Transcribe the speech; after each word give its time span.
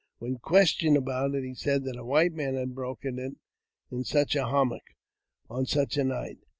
When 0.17 0.39
ques 0.39 0.75
tioned 0.77 0.97
about 0.97 1.35
it, 1.35 1.43
he 1.43 1.53
said 1.53 1.83
that 1.83 1.95
a 1.95 2.03
white 2.03 2.33
man 2.33 2.55
had 2.55 2.73
broken 2.73 3.19
it 3.19 3.33
in 3.91 4.03
such 4.03 4.35
a 4.35 4.47
hummock, 4.47 4.95
on 5.47 5.67
such 5.67 5.95
a 5.95 6.03
night. 6.03 6.39